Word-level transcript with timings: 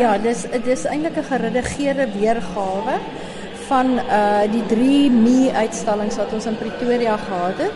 Ja, 0.00 0.14
dis 0.16 0.46
dis 0.64 0.86
eintlik 0.88 1.16
'n 1.20 1.28
geredigeerde 1.28 2.06
weergawe 2.16 2.94
van 3.68 3.86
uh 3.98 4.44
die 4.52 4.62
3 4.66 5.10
Mei 5.10 5.50
uitstallings 5.52 6.16
wat 6.16 6.32
ons 6.32 6.46
in 6.46 6.56
Pretoria 6.56 7.16
gehad 7.16 7.58
het. 7.58 7.74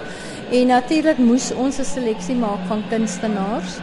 En 0.51 0.67
natuurlik 0.67 1.19
moes 1.19 1.53
ons 1.53 1.79
'n 1.79 1.85
seleksie 1.85 2.35
maak 2.35 2.63
van 2.67 2.83
kunstenaars 2.89 3.77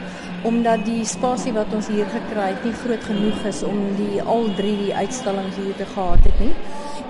omdat 0.43 0.85
die 0.85 1.05
spasie 1.05 1.53
wat 1.53 1.73
ons 1.73 1.87
hier 1.87 2.05
gekry 2.05 2.47
het 2.47 2.63
nie 2.63 2.73
groot 2.73 3.03
genoeg 3.03 3.43
is 3.45 3.63
om 3.63 3.77
die 3.97 4.21
al 4.21 4.49
drie 4.55 4.77
die 4.77 4.95
uitstallings 4.95 5.55
hier 5.55 5.75
te 5.75 5.85
gehad 5.85 6.23
het 6.23 6.39
nie. 6.39 6.55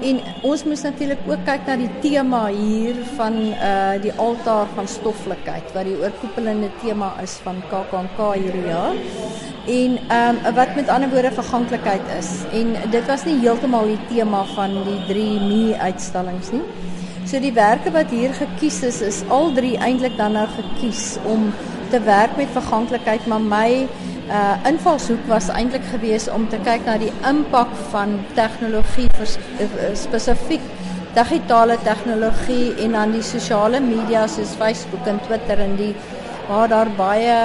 En 0.09 0.19
ons 0.41 0.63
moes 0.63 0.81
natuurlik 0.81 1.19
ook 1.27 1.45
kyk 1.45 1.65
na 1.65 1.75
die 1.75 1.93
tema 2.01 2.47
hier 2.47 2.95
van 3.15 3.33
uh 3.53 4.01
die 4.01 4.13
altaar 4.17 4.67
van 4.75 4.87
stoffelikheid 4.87 5.71
wat 5.73 5.85
die 5.85 5.99
oorkoepelende 6.01 6.69
tema 6.83 7.13
is 7.23 7.39
van 7.43 7.63
KAKNK 7.69 8.19
hierdie 8.33 8.67
jaar. 8.67 8.95
En 9.65 9.97
ehm 10.07 10.37
um, 10.45 10.53
wat 10.55 10.75
met 10.75 10.89
ander 10.89 11.09
woorde 11.09 11.31
verganklikheid 11.31 12.01
is. 12.19 12.29
En 12.51 12.75
dit 12.89 13.05
was 13.05 13.25
nie 13.25 13.39
heeltemal 13.39 13.85
die 13.85 13.99
tema 14.09 14.43
van 14.55 14.73
die 14.83 14.99
3 15.07 15.39
Mei 15.39 15.75
uitstallings 15.77 16.51
nie. 16.51 16.63
So 17.25 17.39
die 17.39 17.53
werke 17.53 17.91
wat 17.91 18.09
hier 18.09 18.33
gekies 18.33 18.81
is 18.83 19.01
is 19.01 19.21
al 19.29 19.53
drie 19.53 19.77
eintlik 19.77 20.17
dan 20.17 20.31
nou 20.31 20.47
gekies 20.55 21.17
om 21.23 21.53
te 21.89 21.99
werk 22.01 22.35
met 22.37 22.47
verganklikheid, 22.53 23.27
maar 23.27 23.41
my 23.41 23.87
uh 24.31 24.53
invalshoek 24.67 25.25
was 25.27 25.49
eintlik 25.49 25.85
geweest 25.91 26.31
om 26.31 26.49
te 26.49 26.57
kyk 26.63 26.85
na 26.85 26.97
die 26.97 27.11
impak 27.27 27.71
van 27.91 28.19
tegnologie 28.33 29.09
uh, 29.19 29.91
spesifiek 29.93 30.61
digitale 31.13 31.77
tegnologie 31.83 32.73
en 32.85 32.91
dan 32.95 33.11
die 33.11 33.23
sosiale 33.23 33.81
media 33.83 34.27
soos 34.27 34.55
Facebook 34.59 35.07
en 35.07 35.19
Twitter 35.27 35.59
en 35.59 35.75
die 35.75 35.91
waar 36.47 36.69
daar 36.71 36.91
baie 36.97 37.35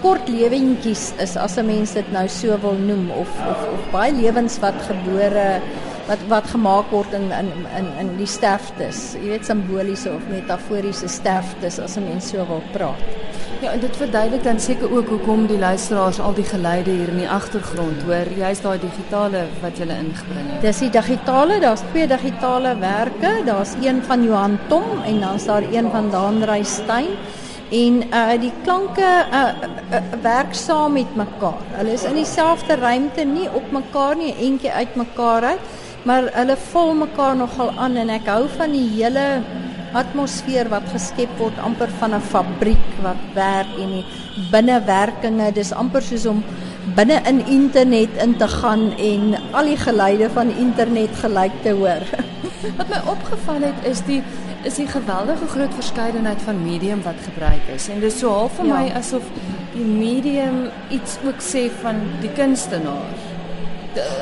kort 0.00 0.28
lewentjies 0.28 1.12
is 1.20 1.36
as 1.36 1.56
'n 1.58 1.66
mens 1.66 1.92
dit 1.92 2.12
nou 2.12 2.26
so 2.28 2.58
wil 2.62 2.76
noem 2.78 3.10
of 3.10 3.28
of 3.52 3.60
of 3.74 3.80
baie 3.92 4.12
lewens 4.12 4.58
wat 4.58 4.74
gebore 4.88 5.60
wat 6.08 6.22
wat 6.28 6.46
gemaak 6.50 6.90
word 6.90 7.12
in 7.12 7.30
in 7.30 7.50
in 7.78 7.86
in 8.00 8.16
die 8.16 8.26
sterftes. 8.26 9.14
Jy 9.14 9.28
weet 9.28 9.46
simboliese 9.46 10.10
of 10.10 10.22
metaforiese 10.30 11.08
sterftes 11.08 11.78
as 11.78 11.96
'n 11.96 12.04
mens 12.08 12.28
so 12.28 12.46
wil 12.46 12.62
praat. 12.72 12.98
Ja, 13.60 13.72
en 13.72 13.80
dit 13.80 13.96
verduidelik 13.96 14.42
dan 14.42 14.60
seker 14.60 14.92
ook 14.92 15.08
hoekom 15.08 15.46
die 15.46 15.58
luisteraars 15.58 16.20
al 16.20 16.34
die 16.34 16.44
geluide 16.44 16.90
hier 16.90 17.08
in 17.08 17.18
die 17.20 17.28
agtergrond 17.28 18.02
hoor. 18.02 18.30
Jy's 18.36 18.60
daai 18.60 18.78
digitale 18.80 19.42
wat 19.60 19.76
jy 19.78 19.84
ingebring 19.84 20.46
het. 20.50 20.62
Dis 20.62 20.78
die 20.78 20.90
digitale, 20.90 21.60
daar's 21.60 21.82
twee 21.90 22.06
digitale 22.08 22.72
werke. 22.78 23.44
Daar's 23.44 23.74
een 23.82 24.02
van 24.02 24.24
Johan 24.24 24.58
Tom 24.68 25.02
en 25.04 25.20
dan's 25.20 25.44
daar 25.44 25.62
een 25.62 25.90
van 25.90 26.10
Daan 26.10 26.42
Reystyn. 26.42 27.12
En 27.70 28.02
uh 28.02 28.40
die 28.40 28.52
klanke 28.62 29.06
uh, 29.06 29.40
uh, 29.40 29.98
uh 29.98 30.22
werk 30.22 30.54
saam 30.54 30.92
met 30.92 31.14
mekaar. 31.16 31.60
Hulle 31.78 31.92
is 31.92 32.04
in 32.04 32.14
dieselfde 32.18 32.74
ruimte, 32.74 33.24
nie 33.24 33.46
op 33.50 33.70
mekaar 33.70 34.16
nie, 34.16 34.34
eentjie 34.34 34.72
uit 34.72 34.96
mekaar 34.98 35.44
uit 35.54 35.68
maar 36.08 36.30
hulle 36.32 36.56
vul 36.70 36.94
mekaar 36.94 37.36
nogal 37.36 37.72
aan 37.76 37.98
en 38.00 38.12
ek 38.14 38.28
hou 38.30 38.44
van 38.56 38.72
die 38.72 38.86
hele 38.94 39.24
atmosfeer 40.00 40.70
wat 40.72 40.86
geskep 40.94 41.32
word 41.38 41.58
amper 41.66 41.90
van 42.00 42.14
'n 42.14 42.28
fabriek 42.32 42.88
wat 43.04 43.22
werk 43.34 43.72
en 43.82 43.90
die 43.98 44.04
binnewerkinge 44.52 45.52
dis 45.52 45.72
amper 45.72 46.02
soos 46.02 46.26
om 46.26 46.44
binne 46.96 47.20
in 47.30 47.40
internet 47.46 48.16
in 48.24 48.36
te 48.36 48.48
gaan 48.48 48.92
en 48.96 49.36
al 49.52 49.64
die 49.64 49.76
geluide 49.76 50.30
van 50.30 50.50
internet 50.50 51.12
gelyk 51.22 51.52
te 51.62 51.70
hoor. 51.70 52.04
wat 52.78 52.88
my 52.88 53.00
opgeval 53.12 53.60
het 53.60 53.84
is 53.84 54.00
die 54.06 54.22
is 54.64 54.76
die 54.76 54.86
geweldige 54.86 55.46
groot 55.46 55.74
verskeidenheid 55.74 56.42
van 56.42 56.62
medium 56.62 57.02
wat 57.02 57.18
gebruik 57.24 57.68
is 57.74 57.88
en 57.88 58.00
dis 58.00 58.18
so 58.18 58.28
half 58.28 58.56
vir 58.60 58.66
ja. 58.66 58.78
my 58.78 58.92
asof 59.00 59.26
die 59.72 59.86
medium 59.86 60.68
iets 60.90 61.18
ook 61.24 61.40
sê 61.44 61.68
van 61.82 62.00
die 62.20 62.32
kunstenaar 62.36 63.28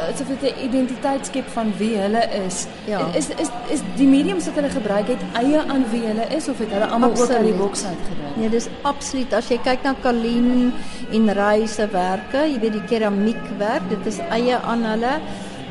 asof 0.09 0.29
dit 0.29 0.43
'n 0.43 0.65
identiteit 0.65 1.27
skep 1.27 1.49
van 1.49 1.73
wie 1.77 1.97
hulle 1.97 2.25
is. 2.47 2.67
Ja. 2.85 3.01
Is 3.15 3.29
is 3.29 3.51
is 3.69 3.81
die 3.97 4.07
mediums 4.07 4.45
wat 4.47 4.55
hulle 4.55 4.71
gebruik 4.71 5.09
het 5.09 5.23
eie 5.33 5.59
aan 5.59 5.85
wie 5.91 6.07
hulle 6.07 6.27
is 6.37 6.49
of 6.49 6.59
het 6.59 6.71
hulle 6.71 6.87
almal 6.87 7.11
ook 7.11 7.31
uit 7.31 7.45
die 7.45 7.53
boks 7.53 7.85
uitgedink? 7.85 8.37
Nee, 8.37 8.49
dis 8.49 8.69
absoluut. 8.83 9.33
As 9.33 9.49
jy 9.49 9.59
kyk 9.59 9.83
na 9.83 9.95
Kalien 10.01 10.73
en 11.13 11.33
Ray 11.33 11.67
se 11.67 11.89
werke, 11.93 12.47
jy 12.49 12.59
weet 12.61 12.73
die 12.73 12.85
keramiekwerk, 12.89 13.89
dit 13.89 14.07
is 14.07 14.19
eie 14.31 14.57
aan 14.57 14.85
hulle. 14.85 15.15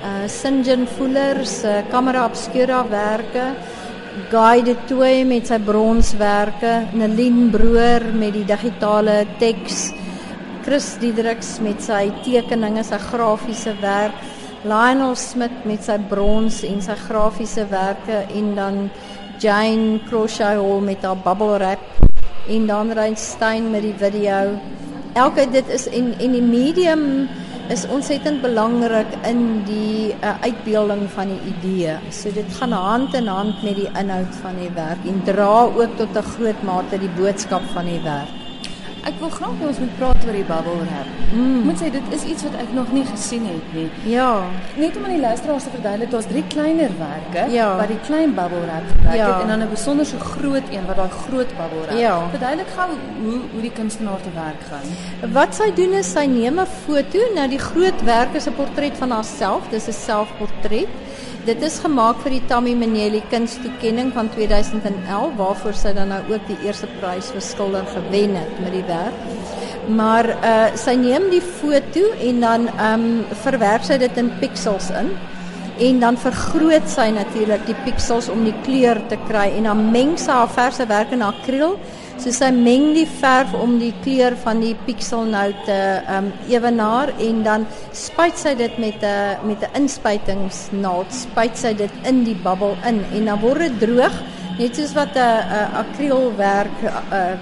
Uh 0.03 0.27
Sinjin 0.27 0.87
Fuller 0.87 1.45
se 1.45 1.83
Camera 1.89 2.25
Obscura 2.25 2.85
werke. 2.89 3.55
Guy 4.17 4.63
de 4.65 4.73
Toey 4.89 5.21
met 5.29 5.45
sy 5.45 5.59
bronswerke, 5.61 6.87
Nelien 6.97 7.51
Broer 7.53 8.01
met 8.17 8.33
die 8.33 8.45
digitale 8.49 9.19
teks. 9.37 9.91
Chris 10.65 10.87
Diedriks 10.97 11.51
met 11.61 11.83
sy 11.85 12.07
tekeninge, 12.25 12.81
sy 12.83 12.97
grafiese 12.97 13.75
werk, 13.77 14.17
Lionel 14.65 15.13
Smit 15.21 15.61
met 15.69 15.85
sy 15.85 15.99
brons 16.09 16.63
en 16.65 16.81
sy 16.81 16.97
grafiese 17.05 17.67
werke 17.69 18.23
en 18.33 18.49
dan 18.57 18.79
Jane 19.37 20.01
Crochet 20.09 20.57
Hall 20.57 20.81
met 20.81 21.05
haar 21.05 21.21
bubble 21.21 21.53
wrap 21.59 21.85
en 22.49 22.65
dan 22.65 22.89
Reinstein 22.97 23.69
met 23.69 23.85
die 23.85 23.95
video. 24.01 24.57
Elke 25.13 25.45
dit 25.53 25.69
is 25.69 25.85
en 25.93 26.15
en 26.17 26.39
die 26.39 26.43
medium 26.43 27.05
is 27.73 27.83
ontsettend 27.91 28.41
belangrik 28.41 29.11
in 29.27 29.63
die 29.67 30.13
uh, 30.15 30.35
uitbeelding 30.41 31.03
van 31.11 31.33
die 31.33 31.39
idee. 31.51 31.97
So 32.15 32.31
dit 32.31 32.47
gaan 32.59 32.71
hand 32.71 33.15
in 33.17 33.27
hand 33.27 33.63
met 33.63 33.75
die 33.75 33.89
inhoud 33.91 34.39
van 34.41 34.59
die 34.61 34.71
werk 34.75 35.03
en 35.07 35.19
dra 35.27 35.67
ook 35.67 35.97
tot 35.99 36.15
'n 36.15 36.29
groot 36.33 36.61
mate 36.63 36.99
die 36.99 37.11
boodskap 37.19 37.63
van 37.73 37.85
die 37.85 38.01
werk. 38.03 38.46
Ek 39.07 39.15
wil 39.21 39.29
graag 39.31 39.55
hê 39.61 39.67
ons 39.69 39.77
moet 39.79 39.93
praat 39.95 40.25
oor 40.27 40.35
die 40.35 40.47
bubble 40.47 40.73
wrap. 40.81 41.11
Mm. 41.31 41.61
Moet 41.67 41.79
sê 41.79 41.87
dit 41.93 42.07
is 42.17 42.23
iets 42.27 42.43
wat 42.43 42.57
ek 42.59 42.73
nog 42.75 42.89
nie 42.91 43.05
gesien 43.07 43.45
het 43.47 43.69
nie. 43.75 43.85
Ja. 44.11 44.31
Net 44.75 44.97
om 44.99 45.05
aan 45.07 45.13
die 45.15 45.21
luisteraars 45.21 45.63
te 45.63 45.71
verduidelik, 45.77 46.11
daar's 46.11 46.27
drie 46.27 46.43
kleiner 46.51 46.91
werke 46.99 47.45
ja. 47.53 47.69
wat 47.79 47.93
die 47.93 47.99
klein 48.07 48.35
bubble 48.35 48.65
wrap 48.65 48.89
gebruik 48.91 49.15
ja. 49.21 49.29
het 49.29 49.45
en 49.45 49.53
dan 49.53 49.63
'n 49.63 49.71
besonderse 49.71 50.19
groot 50.19 50.67
een 50.75 50.85
wat 50.89 50.99
daai 50.99 51.15
groot 51.23 51.51
bubble 51.59 51.85
wrap. 51.85 51.97
Ja. 52.03 52.17
Verduidelik 52.35 52.73
gou 52.75 52.89
hoe 53.23 53.39
hoe 53.53 53.61
die 53.61 53.75
kunstenaar 53.79 54.21
te 54.27 54.33
werk 54.35 54.61
gaan. 54.69 54.87
Wat 55.39 55.55
sy 55.55 55.71
doen 55.79 55.93
is 56.01 56.11
sy 56.11 56.25
neem 56.25 56.59
'n 56.59 56.67
foto. 56.85 57.19
Nou 57.35 57.47
die 57.47 57.63
groot 57.69 58.03
werk 58.03 58.35
is 58.35 58.47
'n 58.47 58.59
portret 58.59 58.97
van 58.97 59.11
haarself. 59.11 59.69
Dis 59.69 59.87
'n 59.87 59.93
selfportret. 59.93 60.91
Dit 61.47 61.61
is 61.63 61.77
gemaak 61.79 62.17
vir 62.25 62.33
die 62.35 62.41
Tammy 62.49 62.73
Manelli 62.75 63.21
kunstoekenning 63.31 64.09
van 64.11 64.27
2011 64.33 65.37
waarvoor 65.37 65.77
sy 65.79 65.93
dan 65.95 66.09
nou 66.11 66.17
ook 66.27 66.43
die 66.49 66.57
eerste 66.65 66.89
prys 66.97 67.29
vir 67.31 67.45
skilder 67.45 67.85
gewen 67.93 68.33
het 68.35 68.57
met 68.59 68.73
die 68.75 68.83
werk. 68.89 69.21
Maar 69.87 70.27
uh 70.35 70.65
sy 70.75 70.97
neem 70.99 71.29
die 71.31 71.39
foto 71.39 72.03
en 72.19 72.43
dan 72.43 72.67
um 72.89 73.05
verwerk 73.45 73.87
sy 73.87 73.95
dit 74.01 74.19
in 74.19 74.33
pixels 74.41 74.89
in 74.91 75.13
en 75.79 75.99
dan 75.99 76.17
vergroot 76.17 76.89
sy 76.89 77.09
natuurlik 77.11 77.65
die 77.65 77.77
pixels 77.85 78.29
om 78.29 78.43
die 78.43 78.55
kleur 78.65 78.99
te 79.09 79.17
kry 79.27 79.51
en 79.57 79.63
dan 79.63 79.91
meng 79.91 80.17
sy 80.17 80.31
haar 80.31 80.49
verse 80.49 80.85
werk 80.87 81.11
in 81.11 81.21
akriel 81.21 81.77
So 82.17 82.33
sy 82.33 82.47
meng 82.49 82.95
die 82.95 83.05
verf 83.19 83.51
om 83.53 83.75
die 83.77 83.91
kleur 84.01 84.33
van 84.41 84.57
die 84.63 84.73
piksel 84.87 85.27
nou 85.29 85.51
te 85.67 85.77
um, 86.09 86.31
ewenaar 86.49 87.11
en 87.21 87.43
dan 87.45 87.67
spuit 87.93 88.39
sy 88.41 88.55
dit 88.57 88.73
met 88.81 89.03
'n 89.05 89.45
met 89.45 89.61
'n 89.61 89.83
inspuitingsnaald, 89.83 91.13
spuit 91.13 91.55
sy 91.57 91.73
dit 91.77 91.93
in 92.09 92.23
die 92.25 92.35
bubbel 92.35 92.73
in 92.89 93.03
en 93.13 93.25
dan 93.25 93.39
word 93.39 93.59
dit 93.59 93.79
droog, 93.85 94.15
net 94.57 94.75
soos 94.75 94.93
wat 94.97 95.13
'n 95.13 95.77
akrielwerk 95.83 96.79
'n 97.13 97.37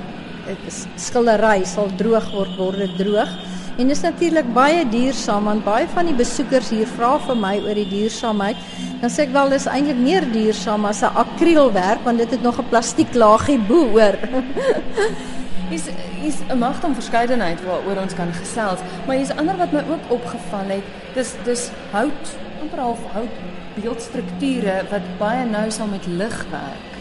skildery 0.97 1.63
sal 1.63 1.87
droog 1.95 2.27
word, 2.33 2.57
word 2.57 2.77
dit 2.77 2.97
droog. 2.97 3.31
En 3.75 3.87
dit 3.87 3.95
is 3.95 4.01
natuurlik 4.01 4.53
baie 4.55 4.85
duursaam 4.87 5.49
want 5.49 5.63
baie 5.65 5.87
van 5.91 6.07
die 6.07 6.15
besoekers 6.15 6.69
hier 6.71 6.87
vra 6.87 7.17
vir 7.19 7.35
my 7.35 7.57
oor 7.59 7.75
die 7.75 7.89
duursaamheid. 7.89 8.61
Dan 9.01 9.11
sê 9.11 9.25
ek 9.25 9.33
wel 9.35 9.51
dis 9.51 9.67
eintlik 9.67 9.99
meer 9.99 10.27
duursaam 10.31 10.87
as 10.87 11.01
'n 11.03 11.11
akrielwerk 11.23 12.05
want 12.07 12.23
dit 12.23 12.31
het 12.31 12.41
nog 12.41 12.59
'n 12.59 12.69
plastieklaagie 12.71 13.59
bo 13.67 13.83
oor. 13.99 14.15
Is 15.75 15.89
is 16.23 16.39
'n 16.47 16.57
magte 16.57 16.85
om 16.85 16.93
verskeidenheid 16.93 17.59
waaroor 17.65 18.01
ons 18.01 18.13
kan 18.13 18.31
gesels, 18.33 18.79
maar 19.05 19.15
hier's 19.15 19.35
ander 19.37 19.57
wat 19.57 19.71
my 19.71 19.83
ook 19.89 20.05
opgeval 20.07 20.67
het. 20.67 20.83
Dis 21.13 21.33
dis 21.43 21.69
hout, 21.91 22.25
amper 22.61 22.79
half 22.79 22.99
hout 23.11 23.35
beeldstrukture 23.75 24.85
wat 24.89 25.01
baie 25.17 25.45
nou 25.45 25.71
saam 25.71 25.89
met 25.89 26.05
lig 26.05 26.45
werk. 26.51 26.91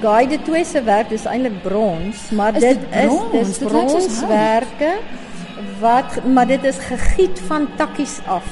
Guy 0.00 0.26
de 0.26 0.42
Toey 0.42 0.64
se 0.64 0.82
werk 0.82 1.10
is 1.10 1.24
eintlik 1.24 1.62
brons, 1.62 2.30
maar 2.30 2.54
is 2.54 2.60
dit, 2.60 2.78
dit 2.90 3.12
is 3.32 3.58
dis 3.58 3.58
bronswerke 3.58 4.92
wat 5.80 6.24
maar 6.24 6.46
dit 6.46 6.64
is 6.64 6.78
gegiet 6.88 7.40
van 7.48 7.68
takkies 7.76 8.18
af. 8.26 8.46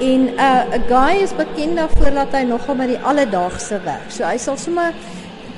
En 0.00 0.20
'n 0.24 0.38
uh, 0.38 0.60
guy 0.88 1.22
is 1.22 1.36
bekend 1.36 1.76
daarvoor 1.76 2.14
dat 2.14 2.32
hy 2.32 2.42
nogal 2.42 2.74
met 2.74 2.88
die 2.88 2.98
alledaagse 2.98 3.80
werk. 3.84 4.10
So 4.10 4.24
hy 4.24 4.36
sal 4.38 4.56
sommer 4.56 4.92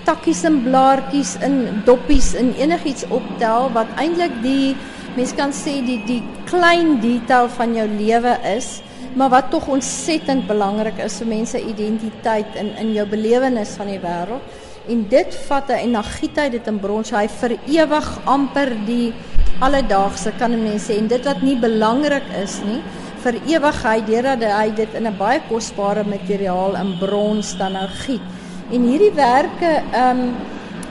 takkies 0.05 0.45
en 0.45 0.63
blaartjies 0.63 1.37
in 1.43 1.83
doppies 1.85 2.35
en 2.35 2.55
enigiets 2.55 3.07
optel 3.09 3.73
wat 3.73 3.87
eintlik 3.97 4.43
die 4.43 4.77
mens 5.17 5.33
kan 5.35 5.53
sê 5.53 5.81
die 5.85 6.03
die 6.07 6.23
klein 6.45 7.01
detail 7.01 7.49
van 7.49 7.75
jou 7.75 7.87
lewe 7.89 8.37
is, 8.57 8.83
maar 9.15 9.33
wat 9.33 9.51
tog 9.51 9.69
ontsettend 9.73 10.47
belangrik 10.47 10.99
is 10.99 11.19
vir 11.23 11.27
mense 11.27 11.61
identiteit 11.61 12.59
in 12.61 12.71
in 12.77 12.93
jou 12.93 13.07
belewenis 13.09 13.75
van 13.81 13.87
die 13.87 14.01
wêreld. 14.01 14.43
En 14.89 15.07
dit 15.09 15.39
vat 15.49 15.73
hy 15.73 15.81
en 15.83 15.97
dan 15.99 16.05
giet 16.05 16.37
hy 16.39 16.49
dit 16.49 16.67
in 16.71 16.79
brons. 16.79 17.11
Hy 17.11 17.27
vir 17.41 17.57
ewig 17.67 18.11
amper 18.25 18.71
die 18.87 19.15
alledaagse 19.61 20.33
kan 20.39 20.53
mense 20.63 20.93
sê 20.93 20.99
en 21.01 21.09
dit 21.09 21.25
wat 21.25 21.43
nie 21.43 21.57
belangrik 21.57 22.27
is 22.43 22.59
nie 22.65 22.83
vir 23.25 23.39
ewigheid 23.57 24.07
deurdat 24.07 24.43
hy 24.53 24.71
dit 24.71 24.95
in 24.95 25.07
'n 25.07 25.17
baie 25.19 25.41
kosbare 25.49 26.05
materiaal 26.05 26.77
in 26.77 26.99
brons 26.99 27.57
dan 27.59 27.73
nou 27.73 27.89
giet. 28.05 28.27
En 28.71 28.83
hierdie 28.83 29.15
werke 29.15 29.83
ehm 29.93 30.21
um, 30.21 30.35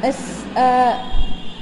is 0.03 0.19
uh 0.57 0.93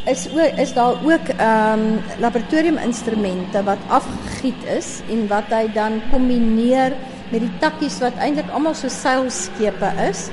is 0.05 0.27
ook 0.35 0.59
is 0.59 0.73
daar 0.73 0.95
ook 1.03 1.27
ehm 1.37 1.79
um, 1.79 2.01
laboratorium 2.19 2.77
instrumente 2.77 3.63
wat 3.63 3.77
afgegiet 3.87 4.63
is 4.77 5.01
en 5.09 5.27
wat 5.27 5.47
hy 5.49 5.67
dan 5.73 6.01
kombineer 6.11 6.93
met 7.31 7.41
die 7.41 7.57
takkies 7.59 7.99
wat 7.99 8.17
eintlik 8.19 8.49
almal 8.51 8.75
so 8.75 8.87
seilskepe 8.87 9.91
is 10.09 10.29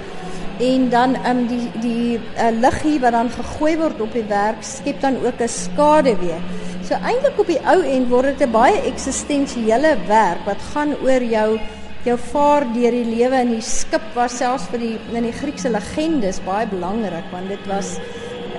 en 0.60 0.88
dan 0.92 1.14
ehm 1.14 1.38
um, 1.38 1.46
die 1.48 1.68
die 1.80 2.20
uh, 2.36 2.50
liggie 2.60 3.00
wat 3.00 3.12
dan 3.16 3.30
gegooi 3.30 3.76
word 3.80 4.00
op 4.00 4.12
die 4.12 4.26
werk 4.28 4.62
skep 4.62 5.00
dan 5.00 5.16
ook 5.24 5.40
'n 5.40 5.48
skade 5.48 6.16
weer. 6.20 6.40
So 6.84 6.94
eintlik 6.94 7.38
op 7.38 7.46
die 7.46 7.60
ou 7.64 7.80
end 7.82 8.08
word 8.08 8.38
dit 8.38 8.48
'n 8.48 8.52
baie 8.52 8.80
eksistensiële 8.92 9.96
werk 10.06 10.44
wat 10.44 10.60
gaan 10.72 10.94
oor 11.02 11.22
jou 11.22 11.60
jou 12.04 12.16
vaar 12.18 12.64
deur 12.72 12.90
die 12.90 13.04
lewe 13.04 13.40
in 13.44 13.50
die 13.54 13.64
skip 13.64 14.04
was 14.14 14.36
selfs 14.40 14.68
vir 14.72 14.78
die 14.78 14.98
in 15.12 15.26
die 15.28 15.36
Griekse 15.36 15.68
legendes 15.68 16.40
baie 16.46 16.66
belangrik 16.66 17.26
want 17.32 17.48
dit 17.48 17.66
was 17.68 17.98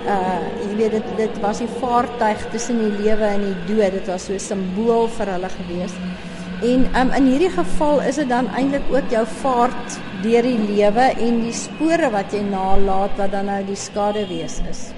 uh 0.05 0.41
jy 0.61 0.75
weet 0.77 0.91
dit 0.91 1.07
dit 1.17 1.39
was 1.41 1.57
die 1.57 1.69
vaartuig 1.79 2.45
tussen 2.51 2.77
die 2.77 3.03
lewe 3.03 3.25
en 3.25 3.41
die 3.41 3.75
dood 3.75 3.97
dit 3.97 4.07
was 4.07 4.25
so 4.25 4.33
'n 4.33 4.39
simbool 4.39 5.07
vir 5.07 5.33
hulle 5.33 5.49
gewees 5.49 5.93
en 6.61 6.87
um, 6.95 7.11
in 7.17 7.29
hierdie 7.31 7.49
geval 7.49 8.01
is 8.05 8.19
dit 8.21 8.29
dan 8.29 8.49
eintlik 8.57 8.85
ook 8.93 9.09
jou 9.09 9.25
vaart 9.41 9.99
deur 10.21 10.45
die 10.45 10.59
lewe 10.75 11.07
en 11.27 11.39
die 11.41 11.55
spore 11.57 12.11
wat 12.13 12.33
jy 12.33 12.43
nalaat 12.45 13.17
wat 13.17 13.31
dan 13.33 13.49
nou 13.49 13.61
die 13.65 13.79
skade 13.79 14.27
wees 14.29 14.59
is 14.69 14.91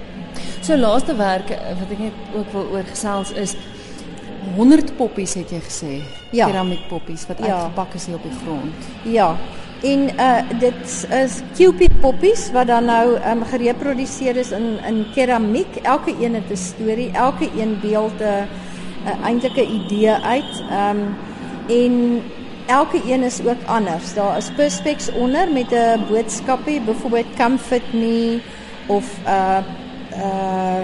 so 0.60 0.76
laaste 0.76 1.16
werk 1.16 1.48
wat 1.80 1.90
ek 1.90 1.98
net 1.98 2.36
ook 2.36 2.52
wil 2.52 2.70
oorgesels 2.76 3.32
is 3.40 3.56
100 4.56 4.96
poppies 4.98 5.34
het 5.40 5.52
jy 5.56 5.60
gesê 5.64 5.92
ja. 6.36 6.46
keramiek 6.46 6.84
poppies 6.88 7.24
wat 7.30 7.40
ja. 7.40 7.52
uitgepak 7.52 7.94
is 7.96 8.08
hier 8.08 8.20
op 8.20 8.26
die 8.28 8.38
grond 8.44 8.90
ja 9.16 9.34
En 9.84 10.08
uh 10.16 10.40
dit 10.60 11.08
is 11.12 11.42
Cupid 11.56 11.92
poppies 12.00 12.46
wat 12.52 12.66
dan 12.66 12.86
nou 12.88 13.18
um 13.20 13.42
gereproduseer 13.44 14.36
is 14.40 14.50
in 14.56 14.78
in 14.88 15.04
keramiek. 15.12 15.76
Elke 15.82 16.14
een 16.20 16.34
het 16.34 16.50
'n 16.50 16.56
storie, 16.56 17.10
elke 17.12 17.50
een 17.56 17.76
beeld 17.80 18.18
'n 18.20 18.48
uh, 19.04 19.26
eintlik 19.26 19.56
'n 19.56 19.70
idee 19.80 20.10
uit. 20.10 20.52
Um 20.70 21.00
en 21.68 22.22
elke 22.66 23.00
een 23.06 23.22
is 23.22 23.40
ook 23.40 23.62
anders. 23.66 24.14
Daar 24.14 24.36
is 24.36 24.50
perspex 24.56 25.12
onder 25.12 25.52
met 25.52 25.70
'n 25.70 26.04
boodskapie, 26.08 26.80
byvoorbeeld 26.80 27.36
comfort 27.36 27.92
me 27.92 28.40
of 28.86 29.04
uh 29.26 29.58
uh 30.16 30.82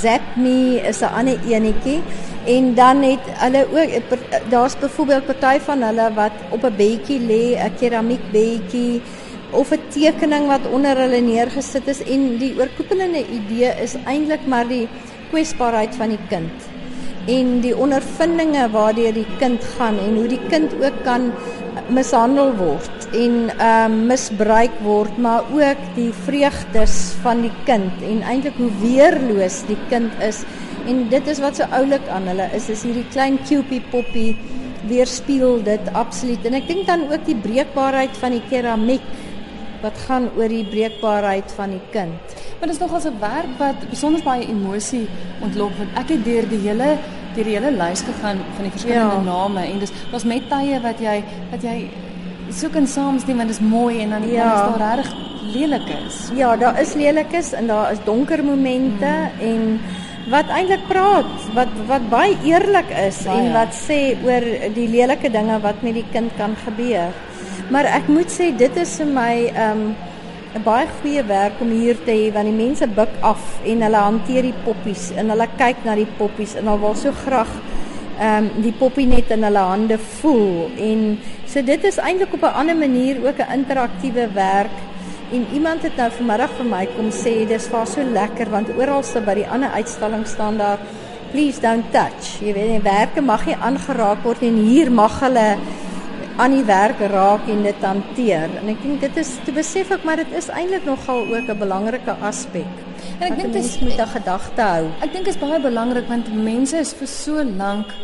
zap 0.00 0.20
me 0.36 0.80
is 0.86 1.00
'n 1.00 1.04
ander 1.04 1.38
enetjie. 1.48 2.00
En 2.44 2.74
dan 2.74 3.02
het 3.02 3.20
hulle 3.24 3.66
ook 3.72 3.90
daar's 4.50 4.78
byvoorbeeld 4.78 5.26
party 5.26 5.58
van 5.58 5.82
hulle 5.82 6.12
wat 6.14 6.32
op 6.48 6.62
'n 6.64 6.76
bedjie 6.76 7.20
lê, 7.20 7.64
'n 7.64 7.74
keramiek 7.78 8.30
bedjie 8.30 9.02
of 9.50 9.70
'n 9.70 9.80
tekening 9.88 10.46
wat 10.46 10.70
onder 10.72 10.96
hulle 10.96 11.20
neergesit 11.20 11.86
is. 11.86 12.02
En 12.02 12.36
die 12.36 12.54
oorkoepelende 12.58 13.24
idee 13.28 13.72
is 13.82 13.94
eintlik 14.04 14.46
maar 14.46 14.68
die 14.68 14.88
kwesbaarheid 15.30 15.94
van 15.94 16.08
die 16.08 16.24
kind 16.28 16.67
en 17.28 17.58
die 17.64 17.76
ondervindinge 17.76 18.68
waardeur 18.72 19.12
die 19.12 19.28
kind 19.38 19.64
gaan 19.76 19.98
en 20.00 20.16
hoe 20.16 20.28
die 20.28 20.42
kind 20.48 20.72
ook 20.80 21.02
kan 21.04 21.32
mishandel 21.88 22.54
word 22.56 23.08
en 23.12 23.36
ehm 23.56 23.92
uh, 23.92 24.06
misbruik 24.12 24.80
word 24.84 25.18
maar 25.18 25.44
ook 25.52 25.84
die 25.96 26.10
vreugdes 26.24 26.96
van 27.22 27.44
die 27.46 27.54
kind 27.64 28.02
en 28.04 28.24
eintlik 28.24 28.56
hoe 28.60 28.72
weerloos 28.80 29.62
die 29.68 29.80
kind 29.92 30.12
is 30.24 30.44
En 30.88 31.02
dit 31.12 31.26
is 31.28 31.40
wat 31.44 31.58
so 31.58 31.66
oulik 31.76 32.06
aan 32.08 32.28
hulle 32.30 32.46
is, 32.56 32.70
is 32.72 32.82
hierdie 32.86 33.06
klein 33.12 33.36
cupie 33.44 33.82
poppie 33.92 34.30
weerspieël 34.88 35.60
dit 35.66 35.90
absoluut. 35.92 36.46
En 36.48 36.56
ek 36.56 36.68
dink 36.70 36.86
dan 36.88 37.04
ook 37.10 37.26
die 37.26 37.36
breekbaarheid 37.36 38.14
van 38.22 38.36
die 38.36 38.44
keramiek 38.48 39.04
wat 39.82 39.98
gaan 40.06 40.30
oor 40.38 40.48
die 40.50 40.64
breekbaarheid 40.66 41.52
van 41.58 41.74
die 41.76 41.82
kind. 41.92 42.36
Maar 42.58 42.70
dit 42.70 42.76
is 42.76 42.80
nogals 42.80 43.04
'n 43.06 43.20
werk 43.20 43.52
wat 43.58 43.84
besonder 43.90 44.22
baie 44.24 44.48
emosie 44.48 45.06
ontlok 45.44 45.76
want 45.78 45.92
ek 46.00 46.08
het 46.16 46.24
deur 46.24 46.48
die 46.48 46.62
hele 46.64 46.96
deur 47.38 47.48
die 47.48 47.56
hele 47.56 47.72
lys 47.76 48.02
gegaan 48.06 48.42
van 48.56 48.66
die 48.66 48.74
verskillende 48.74 49.22
ja. 49.22 49.26
name 49.30 49.64
en 49.68 49.80
dis 49.84 49.94
was 50.12 50.26
met 50.28 50.50
tye 50.50 50.82
wat 50.84 51.00
jy 51.02 51.16
wat 51.52 51.64
jy 51.66 51.78
soek 52.58 52.76
en 52.80 52.88
saamstem 52.90 53.40
want 53.40 53.52
dit 53.52 53.58
is 53.58 53.64
mooi 53.64 54.02
en 54.02 54.16
dan 54.16 54.28
ja. 54.30 54.50
is 54.50 54.78
daar 54.78 54.96
regtig 54.96 55.16
lelikes. 55.52 56.18
Ja, 56.36 56.56
daar 56.60 56.80
is 56.80 56.94
lelikes 56.94 57.52
en 57.56 57.70
daar 57.70 57.92
is 57.92 58.02
donker 58.04 58.44
momente 58.44 59.14
hmm. 59.38 59.48
en 59.50 59.80
wat 60.28 60.50
eintlik 60.52 60.84
praat, 60.90 61.30
wat 61.56 61.72
wat 61.88 62.10
baie 62.12 62.36
eerlik 62.44 62.90
is 63.06 63.22
baie. 63.24 63.38
en 63.38 63.54
wat 63.56 63.72
sê 63.76 64.00
oor 64.26 64.44
die 64.74 64.88
lelike 64.92 65.30
dinge 65.32 65.56
wat 65.64 65.80
met 65.86 65.96
die 65.96 66.04
kind 66.12 66.34
kan 66.36 66.56
gebeur. 66.66 67.16
Maar 67.72 67.88
ek 67.96 68.10
moet 68.12 68.32
sê 68.32 68.50
dit 68.56 68.76
is 68.76 68.96
vir 69.00 69.10
my 69.12 69.34
'n 69.48 69.70
um, 69.70 69.82
'n 70.54 70.62
baie 70.64 70.86
goeie 71.00 71.24
werk 71.24 71.60
om 71.60 71.70
hier 71.70 71.96
te 72.04 72.12
hê 72.12 72.32
want 72.32 72.48
die 72.50 72.64
mense 72.64 72.86
buik 72.86 73.14
af 73.20 73.42
en 73.64 73.82
hulle 73.82 73.96
hanteer 74.08 74.42
die 74.42 74.60
poppies 74.64 75.10
en 75.16 75.30
hulle 75.30 75.48
kyk 75.58 75.84
na 75.84 75.94
die 75.94 76.10
poppies 76.18 76.54
en 76.56 76.66
hulle 76.66 76.80
wil 76.80 76.94
so 76.94 77.12
graag 77.24 77.50
ehm 78.18 78.44
um, 78.44 78.62
die 78.62 78.72
poppie 78.72 79.06
net 79.06 79.30
in 79.30 79.44
hulle 79.44 79.64
hande 79.72 79.98
voel 79.98 80.70
en 80.90 81.18
so 81.46 81.62
dit 81.62 81.84
is 81.84 81.98
eintlik 81.98 82.32
op 82.34 82.42
'n 82.42 82.58
ander 82.60 82.76
manier 82.76 83.16
ook 83.26 83.38
'n 83.38 83.52
interaktiewe 83.58 84.28
werk 84.34 84.76
En 85.30 85.46
iemand 85.52 85.82
het 85.82 85.96
nou 85.96 86.08
vanmiddag 86.10 86.52
vir 86.56 86.64
my 86.64 86.86
kom 86.96 87.10
sê 87.12 87.32
dis 87.48 87.66
vir 87.68 87.86
so 87.86 88.00
lekker 88.00 88.48
want 88.48 88.70
oralste 88.80 89.20
by 89.20 89.34
die 89.36 89.48
ander 89.52 89.74
uitstalling 89.76 90.24
staan 90.26 90.56
daar 90.56 90.78
please 91.32 91.60
don't 91.60 91.84
touch. 91.92 92.38
Jy 92.40 92.54
weet 92.56 92.70
die 92.72 92.84
werke 92.86 93.20
mag 93.20 93.44
nie 93.44 93.56
aangeraak 93.60 94.24
word 94.24 94.46
en 94.48 94.56
hier 94.56 94.88
mag 94.90 95.18
hulle 95.20 95.44
aan 96.38 96.54
die 96.54 96.64
werk 96.64 97.00
raak 97.10 97.48
en 97.50 97.62
dit 97.66 97.82
hanteer. 97.82 98.50
En 98.60 98.68
ek 98.70 98.82
dink 98.82 99.00
dit 99.02 99.16
is 99.22 99.30
te 99.44 99.54
besef 99.54 99.90
ek 99.94 100.04
maar 100.06 100.20
dit 100.22 100.34
is 100.38 100.50
eintlik 100.54 100.84
nogal 100.86 101.24
ook 101.26 101.48
'n 101.50 101.58
belangrike 101.58 102.14
aspek. 102.22 102.74
En 103.18 103.32
ek 103.32 103.38
dink 103.40 103.52
dit 103.52 103.64
is 103.64 103.80
met 103.80 103.98
'n 103.98 104.12
gedagte 104.16 104.62
hou. 104.62 104.84
Ek 105.02 105.12
dink 105.12 105.26
is 105.26 105.38
baie 105.38 105.60
belangrik 105.60 106.08
want 106.08 106.34
mense 106.34 106.76
is 106.76 106.92
vir 106.92 107.06
so 107.06 107.42
lank 107.44 107.94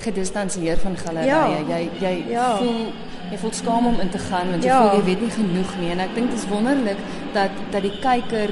gedistansieer 0.00 0.78
van 0.78 0.96
galerye. 0.96 1.26
Ja, 1.26 1.46
jy 1.68 1.90
jy 2.00 2.24
ja. 2.28 2.56
voel 2.56 2.92
jy 3.30 3.38
voel 3.38 3.52
skaam 3.52 3.86
om 3.86 4.00
in 4.00 4.10
te 4.10 4.18
gaan 4.18 4.50
want 4.50 4.64
jy 4.64 4.70
ja. 4.70 4.82
voel 4.82 4.98
jy 4.98 5.04
weet 5.04 5.20
nie 5.20 5.30
genoeg 5.30 5.74
nie 5.80 5.90
en 5.90 6.00
ek 6.00 6.14
dink 6.14 6.30
dit 6.30 6.38
is 6.38 6.48
wonderlik 6.50 6.98
dat 7.32 7.50
dat 7.70 7.82
die 7.82 7.98
kyker 8.02 8.50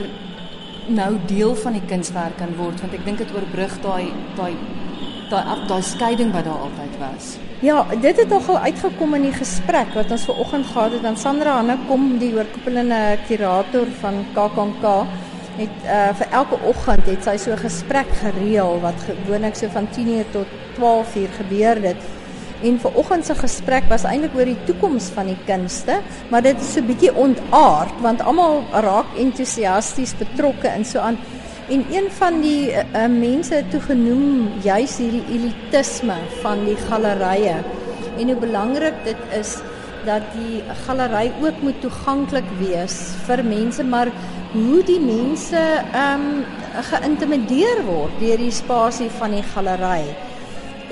nou 0.89 1.17
deel 1.27 1.55
van 1.55 1.73
die 1.73 1.87
kunswerk 1.91 2.37
kan 2.39 2.55
word 2.57 2.81
want 2.81 2.95
ek 2.95 3.05
dink 3.05 3.19
dit 3.19 3.35
oorbrug 3.35 3.75
daai 3.85 4.13
daai 4.37 4.55
daai 5.31 5.67
daai 5.69 5.83
skeiding 5.83 6.33
wat 6.33 6.45
daar 6.45 6.67
altyd 6.67 6.99
was. 6.99 7.37
Ja, 7.61 7.87
dit 8.01 8.17
het 8.17 8.29
nogal 8.29 8.59
uitgekom 8.59 9.15
in 9.15 9.23
die 9.29 9.35
gesprek 9.35 9.95
wat 9.95 10.11
ons 10.15 10.27
ver 10.29 10.39
oggend 10.45 10.67
gehad 10.67 10.93
het 10.93 11.05
aan 11.05 11.17
Sandra 11.17 11.57
Hanne 11.59 11.79
kom 11.89 12.19
die 12.19 12.35
oorkoepelende 12.37 13.19
kurator 13.27 13.91
van 14.01 14.23
KAKNK 14.35 14.87
het 15.59 15.81
uh, 15.85 16.13
vir 16.21 16.37
elke 16.41 16.59
oggend 16.71 17.11
het 17.11 17.25
sy 17.25 17.37
so 17.37 17.53
'n 17.53 17.65
gesprek 17.65 18.11
gereël 18.23 18.79
wat 18.81 18.95
gewoonlik 19.09 19.57
so 19.57 19.69
van 19.69 19.89
10:00 19.97 20.31
tot 20.33 20.47
12:00 20.79 21.35
gebeur 21.41 21.83
dit 21.83 22.01
En 22.63 22.81
vanoggend 22.81 23.27
se 23.27 23.35
gesprek 23.39 23.85
was 23.87 24.03
eintlik 24.03 24.35
oor 24.35 24.49
die 24.51 24.59
toekoms 24.67 25.13
van 25.15 25.29
die 25.31 25.39
kunste, 25.47 26.01
maar 26.31 26.43
dit 26.43 26.59
is 26.59 26.73
so 26.75 26.83
bietjie 26.83 27.13
ontaard 27.15 28.01
want 28.03 28.23
almal 28.27 28.65
raak 28.83 29.13
entoesiasties 29.19 30.17
betrokke 30.19 30.73
in 30.75 30.85
so 30.85 30.99
aan 30.99 31.21
en 31.69 31.85
een 31.93 32.11
van 32.19 32.41
die 32.41 32.71
uh, 32.73 33.07
mense 33.13 33.55
het 33.55 33.71
toegenoem 33.71 34.61
juis 34.65 34.97
hierdie 34.97 35.25
elitisme 35.33 36.17
van 36.43 36.65
die 36.65 36.77
gallerye 36.89 37.59
en 38.19 38.31
hoe 38.31 38.39
belangrik 38.41 39.05
dit 39.05 39.21
is 39.37 39.59
dat 40.07 40.23
die 40.33 40.63
galery 40.87 41.33
ook 41.43 41.61
moet 41.63 41.81
toeganklik 41.81 42.49
wees 42.59 42.97
vir 43.27 43.43
mense 43.45 43.85
maar 43.85 44.11
hoe 44.53 44.81
die 44.89 45.01
mense 45.01 45.61
ehm 45.93 46.31
um, 46.31 46.45
geïntimideer 46.89 47.81
word 47.87 48.21
deur 48.21 48.39
die 48.39 48.53
spasie 48.55 49.09
van 49.19 49.33
die 49.35 49.43
galery. 49.55 50.05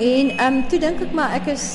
En 0.03 0.31
ehm 0.35 0.57
um, 0.57 0.63
toe 0.69 0.79
dink 0.83 1.01
ek 1.05 1.13
maar 1.15 1.37
ek 1.39 1.47
is 1.53 1.67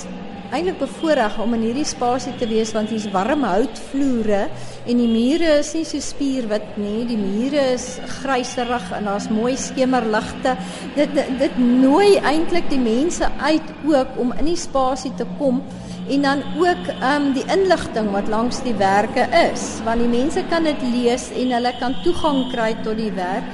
eintlik 0.53 0.79
bevoorreg 0.83 1.39
om 1.41 1.55
in 1.57 1.65
hierdie 1.71 1.89
spasie 1.89 2.35
te 2.39 2.47
wees 2.51 2.75
want 2.77 2.93
hier's 2.93 3.09
warm 3.15 3.47
houtvloere 3.49 4.45
en 4.87 4.99
die 4.99 5.09
mure 5.09 5.59
is 5.61 5.73
nie 5.77 5.85
so 5.87 6.01
spierwit 6.03 6.77
nie. 6.81 7.05
Die 7.07 7.19
mure 7.21 7.63
is 7.75 7.87
gryserig 8.19 8.91
en 8.97 9.07
daar's 9.11 9.29
mooi 9.31 9.55
skemerligte. 9.57 10.57
Dit 10.97 11.15
dit 11.15 11.59
nooi 11.61 12.19
eintlik 12.19 12.69
die 12.73 12.83
mense 12.83 13.29
uit 13.43 13.73
ook 13.87 14.19
om 14.23 14.35
in 14.39 14.51
die 14.53 14.59
spasie 14.59 15.15
te 15.19 15.27
kom 15.39 15.63
en 16.11 16.23
dan 16.27 16.43
ook 16.59 16.89
ehm 16.99 17.29
um, 17.29 17.33
die 17.33 17.47
inligting 17.55 18.11
wat 18.11 18.29
langs 18.29 18.63
die 18.67 18.75
werke 18.75 19.29
is 19.39 19.79
want 19.87 20.03
die 20.03 20.11
mense 20.11 20.43
kan 20.51 20.67
dit 20.67 20.83
lees 20.83 21.31
en 21.31 21.55
hulle 21.55 21.75
kan 21.79 21.95
toegang 22.03 22.49
kry 22.55 22.73
tot 22.83 22.99
die 22.99 23.13
werk. 23.15 23.47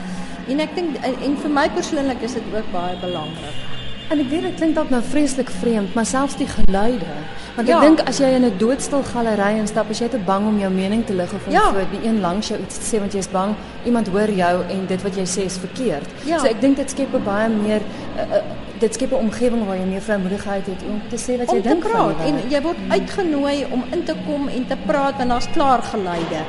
En 0.49 0.65
ek 0.65 0.75
dink 0.75 0.97
en 1.05 1.43
vir 1.43 1.53
my 1.53 1.69
persoonlik 1.77 2.25
is 2.25 2.39
dit 2.41 2.55
ook 2.55 2.73
baie 2.73 2.97
belangrik. 3.05 3.78
En 4.09 4.17
ek 4.19 4.31
weet 4.33 4.47
dit 4.47 4.55
klink 4.57 4.75
dalk 4.75 4.89
nou 4.89 5.03
vreeslik 5.05 5.51
vreemd, 5.61 5.93
maar 5.95 6.07
selfs 6.09 6.37
die 6.41 6.49
geluide. 6.49 7.17
Want 7.57 7.69
ja. 7.69 7.77
ek 7.77 7.85
dink 7.85 8.01
as 8.09 8.21
jy 8.23 8.31
in 8.39 8.47
'n 8.47 8.57
doodstil 8.57 9.03
galery 9.05 9.59
instap, 9.61 9.91
as 9.93 10.01
jy 10.01 10.09
te 10.09 10.21
bang 10.25 10.47
om 10.49 10.57
jou 10.59 10.71
mening 10.73 11.05
te 11.05 11.13
lig 11.13 11.33
of 11.35 11.47
om 11.47 11.53
ja. 11.53 11.67
vir 11.77 11.85
die 11.93 12.09
een 12.09 12.21
langs 12.21 12.49
jou 12.49 12.59
iets 12.61 12.79
te 12.79 12.87
sê 12.89 13.01
want 13.01 13.13
jy 13.13 13.19
is 13.19 13.29
bang 13.29 13.53
iemand 13.85 14.09
hoor 14.09 14.31
jou 14.31 14.55
en 14.65 14.87
dit 14.87 15.03
wat 15.03 15.17
jy 15.17 15.27
sê 15.27 15.45
is 15.45 15.59
verkeerd. 15.59 16.09
Ja. 16.25 16.39
So 16.39 16.49
ek 16.49 16.61
dink 16.61 16.77
dit 16.77 16.91
skep 16.91 17.13
'n 17.13 17.25
baie 17.25 17.49
meer 17.49 17.83
uh, 18.17 18.23
uh, 18.23 18.43
dit 18.81 18.95
skep 18.95 19.13
'n 19.13 19.15
omgewing 19.27 19.67
waar 19.67 19.77
jy 19.77 19.85
meer 19.85 20.01
vrymoedigheid 20.01 20.67
het 20.67 20.83
om 20.91 21.01
te 21.09 21.17
sê 21.17 21.39
wat 21.39 21.51
jy 21.51 21.63
dink 21.63 21.83
van 21.83 21.91
praat 21.91 22.27
en 22.29 22.35
jy 22.51 22.61
word 22.63 22.77
uitgenooi 22.89 23.67
om 23.71 23.85
in 23.91 24.05
te 24.05 24.15
kom 24.27 24.49
en 24.49 24.67
te 24.67 24.77
praat 24.87 25.17
want 25.17 25.29
daar's 25.29 25.51
klaar 25.53 25.83
geleide. 25.83 26.41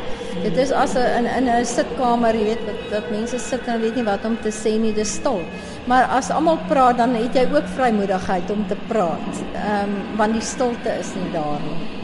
Dit 0.44 0.58
is 0.58 0.72
as 0.72 0.94
'n 0.94 1.26
in 1.38 1.48
'n 1.50 1.66
sitkamer, 1.66 2.36
jy 2.36 2.44
weet 2.44 2.66
wat 2.66 2.90
dat 2.92 3.12
mense 3.12 3.40
sit 3.40 3.68
en 3.68 3.82
weet 3.82 3.96
nie 3.96 4.04
wat 4.04 4.26
om 4.26 4.38
te 4.42 4.52
sê 4.52 4.80
nie, 4.80 4.94
dis 4.94 5.14
stil. 5.14 5.42
Maar 5.86 6.04
as 6.04 6.30
almal 6.30 6.58
praat 6.68 6.98
dan 6.98 7.16
het 7.16 7.34
jy 7.34 7.48
ook 7.54 7.68
vrymoedigheid 7.76 8.52
om 8.52 8.68
te 8.68 8.76
praat. 8.88 9.34
Ehm 9.54 9.84
um, 9.84 10.18
want 10.18 10.34
die 10.34 10.42
stilte 10.42 10.90
is 11.00 11.14
nie 11.16 11.32
daar 11.32 11.60
nie. 11.68 11.99